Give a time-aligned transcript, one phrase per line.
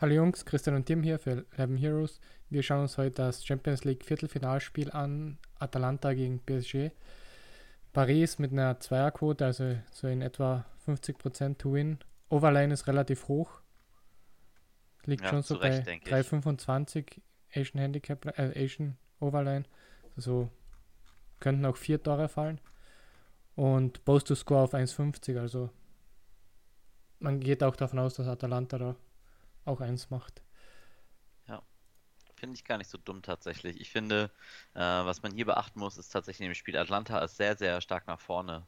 [0.00, 2.20] Hallo Jungs, Christian und Tim hier für 11 Heroes.
[2.50, 5.38] Wir schauen uns heute das Champions League Viertelfinalspiel an.
[5.58, 6.92] Atalanta gegen PSG.
[7.92, 11.98] Paris mit einer Zweierquote, also so in etwa 50% to win.
[12.28, 13.60] Overline ist relativ hoch.
[15.04, 17.20] Liegt ja, schon so bei 3,25
[17.52, 19.64] Asian Handicap, äh, Asian Overline.
[20.14, 20.48] Also
[21.40, 22.60] könnten auch vier Tore fallen.
[23.56, 25.40] Und Post to Score auf 1,50.
[25.40, 25.70] Also
[27.18, 28.94] man geht auch davon aus, dass Atalanta da
[29.68, 30.42] auch eins macht.
[31.46, 31.62] Ja,
[32.36, 33.80] finde ich gar nicht so dumm tatsächlich.
[33.80, 34.30] Ich finde,
[34.74, 38.06] äh, was man hier beachten muss, ist tatsächlich im Spiel Atlanta ist sehr, sehr stark
[38.06, 38.66] nach vorne.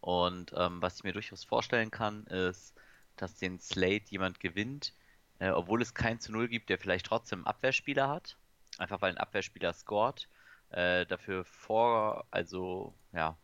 [0.00, 2.74] Und ähm, was ich mir durchaus vorstellen kann, ist,
[3.16, 4.94] dass den Slate jemand gewinnt,
[5.38, 8.36] äh, obwohl es kein zu Null gibt, der vielleicht trotzdem einen Abwehrspieler hat.
[8.78, 10.28] Einfach weil ein Abwehrspieler scored.
[10.70, 13.36] Äh, dafür vor, also ja,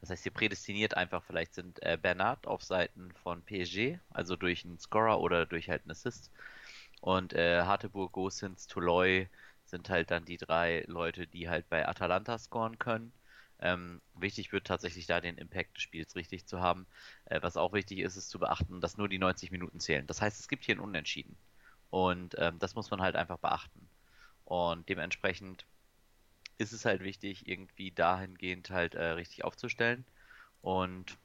[0.00, 4.64] das heißt hier prädestiniert einfach vielleicht sind äh, Bernard auf Seiten von PSG, also durch
[4.64, 6.30] einen Scorer oder durch halt einen Assist.
[7.00, 9.28] Und äh, Harteburg, Gosens, Toloy
[9.64, 13.12] sind halt dann die drei Leute, die halt bei Atalanta scoren können.
[13.60, 16.86] Ähm, wichtig wird tatsächlich da den Impact des Spiels richtig zu haben.
[17.26, 20.06] Äh, was auch wichtig ist, ist zu beachten, dass nur die 90 Minuten zählen.
[20.06, 21.36] Das heißt, es gibt hier ein Unentschieden.
[21.90, 23.88] Und ähm, das muss man halt einfach beachten.
[24.44, 25.66] Und dementsprechend
[26.60, 30.04] ist es halt wichtig, irgendwie dahingehend halt äh, richtig aufzustellen.
[30.60, 31.16] Und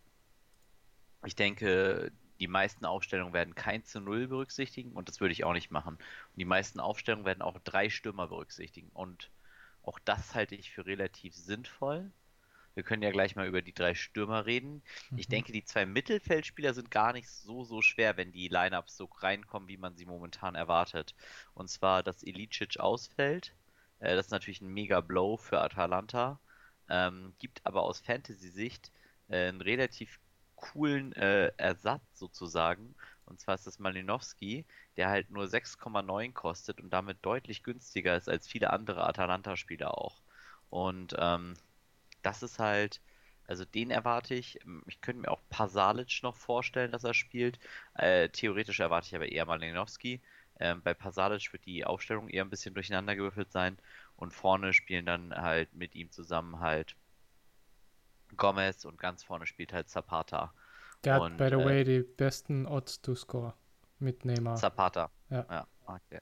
[1.26, 5.54] ich denke, die meisten Aufstellungen werden kein zu Null berücksichtigen und das würde ich auch
[5.54, 5.96] nicht machen.
[5.96, 8.90] Und die meisten Aufstellungen werden auch drei Stürmer berücksichtigen.
[8.94, 9.30] Und
[9.84, 12.12] auch das halte ich für relativ sinnvoll.
[12.74, 14.84] Wir können ja gleich mal über die drei Stürmer reden.
[15.12, 15.18] Mhm.
[15.18, 19.06] Ich denke, die zwei Mittelfeldspieler sind gar nicht so, so schwer, wenn die Lineups so
[19.06, 21.14] reinkommen, wie man sie momentan erwartet.
[21.54, 23.54] Und zwar, dass Ilicic ausfällt,
[24.00, 26.40] äh, das ist natürlich ein mega Blow für Atalanta.
[26.90, 28.92] Ähm, gibt aber aus Fantasy-Sicht
[29.30, 30.20] äh, einen relativ
[30.56, 32.96] coolen äh, Ersatz sozusagen.
[33.26, 34.66] Und zwar ist das Malinowski,
[34.98, 40.22] der halt nur 6,9 kostet und damit deutlich günstiger ist als viele andere Atalanta-Spieler auch.
[40.70, 41.56] Und ähm,
[42.22, 43.02] das ist halt,
[43.48, 44.60] also den erwarte ich.
[44.88, 47.60] Ich könnte mir auch Pasalic noch vorstellen, dass er spielt.
[47.96, 50.22] Äh, theoretisch erwarte ich aber eher Malinowski.
[50.60, 53.78] Ähm, bei Pasalic wird die Aufstellung eher ein bisschen durcheinander gewürfelt sein
[54.16, 56.96] und vorne spielen dann halt mit ihm zusammen halt
[58.38, 60.54] Gomez und ganz vorne spielt halt Zapata.
[61.04, 63.54] Der und, hat, by the äh, way, die besten Odds to score
[64.00, 64.56] mit Neymar.
[64.58, 65.12] Zapata.
[65.30, 65.46] Ja.
[65.50, 66.20] Ja, okay.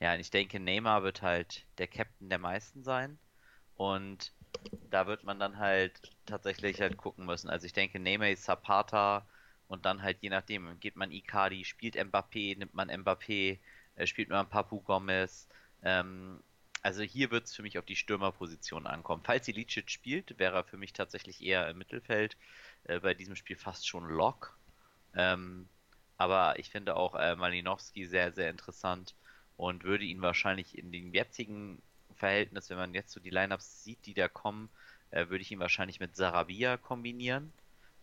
[0.00, 3.18] ja, und ich denke, Neymar wird halt der Captain der meisten sein
[3.76, 4.32] und
[4.90, 7.50] da wird man dann halt tatsächlich halt gucken müssen.
[7.50, 9.26] Also ich denke, Neymar, Zapata,
[9.72, 13.58] und dann halt je nachdem, geht man Icardi, spielt Mbappé, nimmt man Mbappé,
[13.96, 15.48] äh, spielt man Papu Gomez.
[15.82, 16.42] Ähm,
[16.82, 19.22] also hier wird es für mich auf die Stürmerposition ankommen.
[19.24, 22.36] Falls Ilicic spielt, wäre er für mich tatsächlich eher im Mittelfeld.
[22.84, 24.58] Äh, bei diesem Spiel fast schon Lock.
[25.14, 25.68] Ähm,
[26.18, 29.14] aber ich finde auch äh, Malinowski sehr, sehr interessant
[29.56, 31.80] und würde ihn wahrscheinlich in dem jetzigen
[32.14, 34.68] Verhältnis, wenn man jetzt so die Lineups sieht, die da kommen,
[35.12, 37.54] äh, würde ich ihn wahrscheinlich mit Sarabia kombinieren.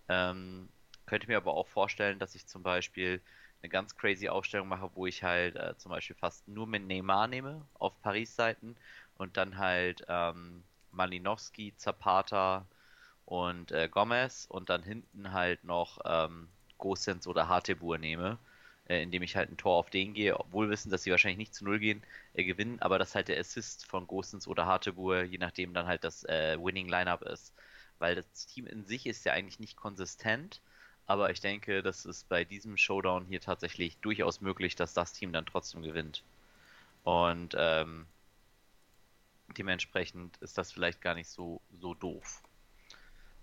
[0.07, 0.67] Ähm,
[1.09, 3.21] könnte mir aber auch vorstellen, dass ich zum Beispiel
[3.61, 7.27] eine ganz crazy Aufstellung mache, wo ich halt äh, zum Beispiel fast nur mit Neymar
[7.27, 8.75] nehme auf Paris-Seiten
[9.17, 12.65] und dann halt ähm, Malinowski, Zapata
[13.25, 18.37] und äh, Gomez und dann hinten halt noch ähm, Gosens oder Hartebur nehme,
[18.87, 21.53] äh, indem ich halt ein Tor auf den gehe, obwohl wissen, dass sie wahrscheinlich nicht
[21.55, 22.03] zu Null gehen,
[22.33, 26.03] äh, gewinnen, aber dass halt der Assist von Gosens oder Hartebur, je nachdem dann halt
[26.03, 27.53] das äh, Winning Lineup ist.
[27.99, 30.61] Weil das Team in sich ist ja eigentlich nicht konsistent,
[31.09, 35.33] aber ich denke, das ist bei diesem Showdown hier tatsächlich durchaus möglich, dass das Team
[35.33, 36.23] dann trotzdem gewinnt.
[37.03, 38.05] Und ähm,
[39.57, 42.43] dementsprechend ist das vielleicht gar nicht so, so doof.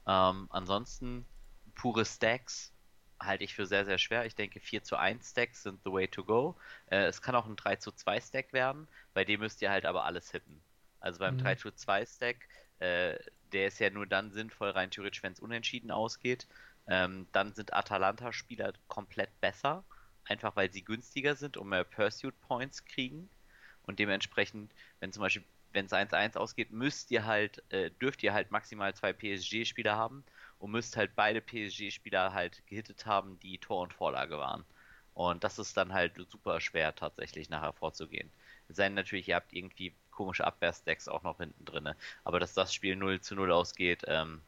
[0.06, 1.26] Ähm, ansonsten,
[1.74, 2.72] pure Stacks
[3.18, 4.26] halte ich für sehr, sehr schwer.
[4.26, 6.54] Ich denke, 4 zu 1 Stacks sind the way to go.
[6.88, 9.86] Äh, es kann auch ein 3 zu 2 Stack werden, bei dem müsst ihr halt
[9.86, 10.62] aber alles hitten.
[11.00, 11.40] Also beim mhm.
[11.40, 12.36] 3 zu 2 Stack,
[12.78, 13.18] äh,
[13.50, 16.46] der ist ja nur dann sinnvoll, rein theoretisch, wenn es unentschieden ausgeht.
[16.88, 19.84] Ähm, dann sind Atalanta-Spieler komplett besser,
[20.24, 23.28] einfach weil sie günstiger sind und mehr Pursuit Points kriegen.
[23.82, 28.32] Und dementsprechend, wenn zum Beispiel, wenn es 1-1 ausgeht, müsst ihr halt, äh, dürft ihr
[28.32, 30.24] halt maximal zwei PSG-Spieler haben
[30.58, 34.64] und müsst halt beide PSG-Spieler halt gehittet haben, die Tor und Vorlage waren.
[35.14, 38.30] Und das ist dann halt super schwer tatsächlich nachher vorzugehen.
[38.68, 41.90] Es sei denn natürlich, ihr habt irgendwie komische Abwehrstacks auch noch hinten drin.
[42.24, 44.42] Aber dass das Spiel 0 zu 0 ausgeht, ähm,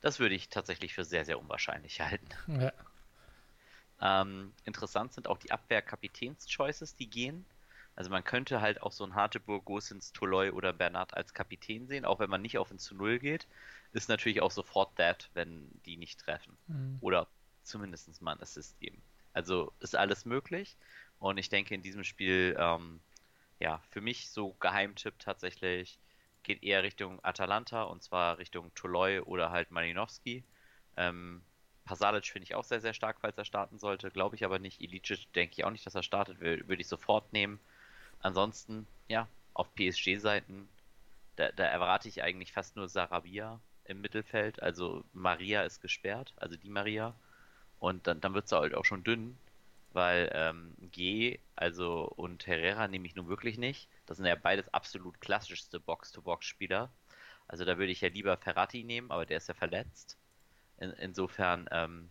[0.00, 2.28] das würde ich tatsächlich für sehr, sehr unwahrscheinlich halten.
[2.48, 2.72] Ja.
[4.00, 7.46] Ähm, interessant sind auch die Abwehr-Kapitäns-Choices, die gehen.
[7.94, 12.04] Also man könnte halt auch so ein Harteburg, Gosens, Toloy oder Bernard als Kapitän sehen,
[12.04, 13.46] auch wenn man nicht auf ein zu Null geht.
[13.92, 16.58] Ist natürlich auch sofort that, wenn die nicht treffen.
[16.66, 16.98] Mhm.
[17.00, 17.26] Oder
[17.62, 19.02] zumindest mal ein Assist geben.
[19.32, 20.76] Also ist alles möglich.
[21.18, 23.00] Und ich denke, in diesem Spiel, ähm,
[23.58, 25.98] ja, für mich so Geheimtipp tatsächlich
[26.46, 30.44] geht eher Richtung Atalanta und zwar Richtung Toloi oder halt Malinowski.
[30.96, 31.42] Ähm,
[31.84, 34.10] Pasalic finde ich auch sehr, sehr stark, falls er starten sollte.
[34.10, 34.80] Glaube ich aber nicht.
[34.80, 36.40] Ilicic denke ich auch nicht, dass er startet.
[36.40, 37.60] Würde ich sofort nehmen.
[38.20, 40.68] Ansonsten, ja, auf PSG-Seiten,
[41.36, 44.62] da, da, erwarte ich eigentlich fast nur Sarabia im Mittelfeld.
[44.62, 47.14] Also Maria ist gesperrt, also die Maria.
[47.78, 49.36] Und dann, dann wird es halt auch schon dünn,
[49.92, 53.88] weil ähm, G, also und Herrera nehme ich nun wirklich nicht.
[54.06, 56.90] Das sind ja beides absolut klassischste Box-to-Box-Spieler.
[57.48, 60.16] Also da würde ich ja lieber Ferrati nehmen, aber der ist ja verletzt.
[60.78, 62.08] In, insofern, ähm,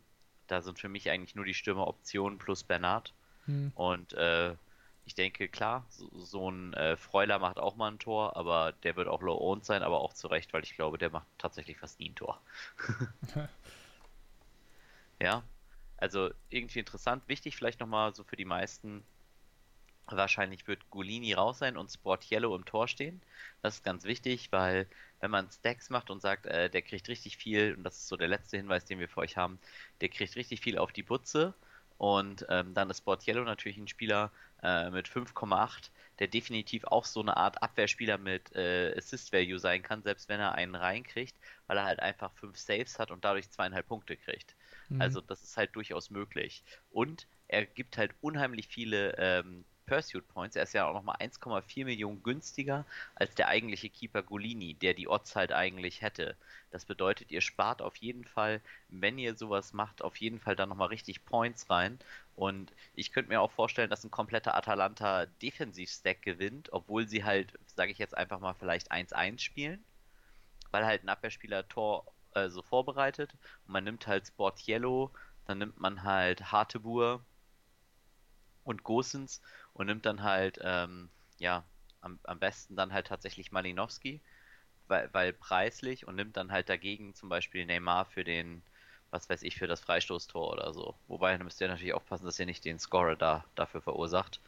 [0.47, 3.13] da sind für mich eigentlich nur die Stürmeroptionen plus Bernard.
[3.45, 3.71] Hm.
[3.75, 4.55] Und äh,
[5.05, 8.95] ich denke, klar, so, so ein äh, Freuler macht auch mal ein Tor, aber der
[8.95, 11.99] wird auch low-owned sein, aber auch zu Recht, weil ich glaube, der macht tatsächlich fast
[11.99, 12.41] nie ein Tor.
[15.21, 15.43] ja,
[15.97, 17.23] also irgendwie interessant.
[17.27, 19.03] Wichtig vielleicht nochmal so für die meisten,
[20.07, 23.21] wahrscheinlich wird Golini raus sein und Sport Yellow im Tor stehen.
[23.61, 24.87] Das ist ganz wichtig, weil
[25.19, 28.17] wenn man Stacks macht und sagt, äh, der kriegt richtig viel, und das ist so
[28.17, 29.59] der letzte Hinweis, den wir für euch haben,
[30.01, 31.53] der kriegt richtig viel auf die Butze
[31.97, 34.31] und ähm, dann ist Sport Yellow natürlich ein Spieler
[34.61, 39.81] äh, mit 5,8, der definitiv auch so eine Art Abwehrspieler mit äh, Assist Value sein
[39.81, 41.35] kann, selbst wenn er einen reinkriegt,
[41.67, 44.55] weil er halt einfach 5 Saves hat und dadurch zweieinhalb Punkte kriegt.
[44.89, 45.01] Mhm.
[45.01, 46.63] Also das ist halt durchaus möglich.
[46.91, 50.55] Und er gibt halt unheimlich viele ähm, Pursuit Points.
[50.55, 52.85] Er ist ja auch nochmal 1,4 Millionen günstiger
[53.15, 56.35] als der eigentliche Keeper Golini, der die Odds halt eigentlich hätte.
[56.71, 60.69] Das bedeutet, ihr spart auf jeden Fall, wenn ihr sowas macht, auf jeden Fall dann
[60.69, 61.99] nochmal richtig Points rein.
[62.35, 67.57] Und ich könnte mir auch vorstellen, dass ein kompletter Atalanta Defensiv-Stack gewinnt, obwohl sie halt,
[67.75, 69.83] sage ich jetzt einfach mal, vielleicht 1-1 spielen,
[70.71, 73.33] weil halt ein Abwehrspieler Tor äh, so vorbereitet
[73.67, 75.11] und man nimmt halt Sport Yellow,
[75.45, 77.23] dann nimmt man halt Hartebur
[78.65, 79.41] und Gosens
[79.75, 81.65] und nimmt dann halt, ähm, ja,
[82.01, 84.21] am, am besten dann halt tatsächlich Malinowski,
[84.87, 88.63] weil, weil preislich und nimmt dann halt dagegen zum Beispiel Neymar für den,
[89.11, 90.95] was weiß ich, für das Freistoßtor oder so.
[91.07, 94.41] Wobei, da müsst ihr natürlich aufpassen, dass ihr nicht den Scorer da dafür verursacht.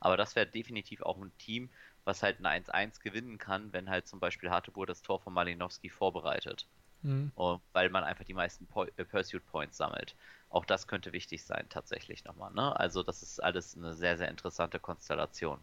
[0.00, 1.70] Aber das wäre definitiv auch ein Team,
[2.04, 5.90] was halt ein 1-1 gewinnen kann, wenn halt zum Beispiel Hartebur das Tor von Malinowski
[5.90, 6.66] vorbereitet.
[7.02, 7.32] Mhm.
[7.72, 10.14] weil man einfach die meisten po äh, Pursuit Points sammelt.
[10.48, 12.52] Auch das könnte wichtig sein, tatsächlich nochmal.
[12.52, 12.78] Ne?
[12.78, 15.58] Also, das ist alles eine sehr, sehr interessante Konstellation.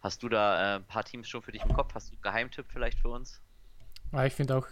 [0.00, 1.94] Hast du da äh, ein paar Teams schon für dich im Kopf?
[1.94, 3.40] Hast du einen Geheimtipp vielleicht für uns?
[4.12, 4.66] Ja, ich finde auch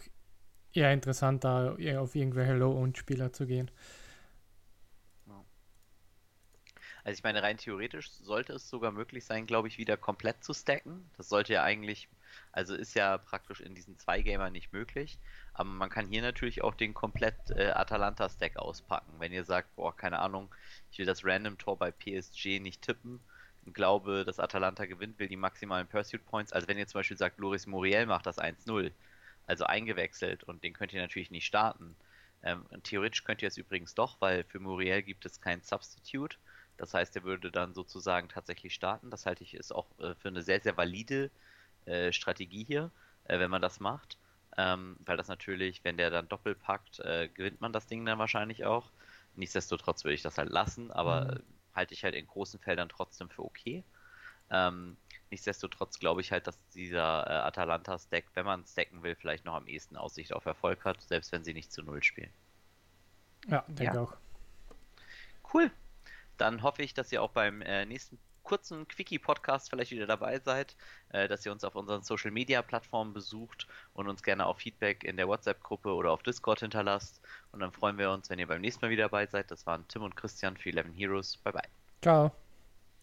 [0.73, 3.71] eher interessant, da eher auf irgendwelche Low-Owned-Spieler zu gehen.
[7.05, 10.55] Also ich meine, rein theoretisch sollte es sogar möglich sein, glaube ich, wieder komplett zu
[10.55, 11.09] stacken.
[11.19, 12.09] Das sollte ja eigentlich,
[12.51, 15.19] also ist ja praktisch in diesen zwei Gamer nicht möglich.
[15.53, 19.13] Aber man kann hier natürlich auch den komplett äh, Atalanta-Stack auspacken.
[19.19, 20.53] Wenn ihr sagt, boah, keine Ahnung,
[20.91, 23.21] ich will das Random-Tor bei PSG nicht tippen
[23.67, 26.55] und glaube, dass Atalanta gewinnt, will die maximalen Pursuit Points.
[26.55, 28.91] Also wenn ihr zum Beispiel sagt, Loris Muriel macht das 1-0,
[29.47, 31.97] also eingewechselt und den könnt ihr natürlich nicht starten.
[32.43, 36.39] Ähm, theoretisch könnt ihr es übrigens doch, weil für Muriel gibt es kein Substitute.
[36.77, 39.11] Das heißt, er würde dann sozusagen tatsächlich starten.
[39.11, 41.31] Das halte ich ist auch äh, für eine sehr, sehr valide
[41.87, 42.91] äh, Strategie hier,
[43.25, 44.19] äh, wenn man das macht.
[44.57, 48.19] Ähm, weil das natürlich, wenn der dann doppelt packt, äh, gewinnt man das Ding dann
[48.19, 48.91] wahrscheinlich auch.
[49.37, 51.43] Nichtsdestotrotz würde ich das halt lassen, aber mhm.
[51.75, 53.85] halte ich halt in großen Feldern trotzdem für okay.
[54.51, 54.97] Ähm,
[55.31, 59.67] nichtsdestotrotz glaube ich halt, dass dieser äh, Atalanta-Stack, wenn man stacken will, vielleicht noch am
[59.67, 62.33] ehesten Aussicht auf Erfolg hat, selbst wenn sie nicht zu Null spielen.
[63.49, 64.01] Ja, denke ja.
[64.01, 64.15] auch.
[65.53, 65.71] Cool.
[66.37, 70.77] Dann hoffe ich, dass ihr auch beim äh, nächsten kurzen Quickie-Podcast vielleicht wieder dabei seid,
[71.09, 75.27] äh, dass ihr uns auf unseren Social-Media-Plattformen besucht und uns gerne auch Feedback in der
[75.27, 77.21] WhatsApp-Gruppe oder auf Discord hinterlasst.
[77.51, 79.51] Und dann freuen wir uns, wenn ihr beim nächsten Mal wieder dabei seid.
[79.51, 81.37] Das waren Tim und Christian für 11 Heroes.
[81.39, 81.69] Bye bye.
[82.03, 82.44] Ciao.